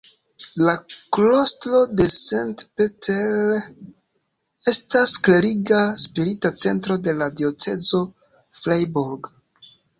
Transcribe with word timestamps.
La 0.67 0.71
klostro 1.17 1.81
de 1.99 2.07
St. 2.13 2.65
Peter 2.81 3.61
estas 4.73 5.15
kleriga 5.29 5.85
Spirita 6.07 6.55
Centro 6.65 7.01
de 7.09 7.17
la 7.23 7.31
diocezo 7.39 8.05
Freiburg. 8.65 9.35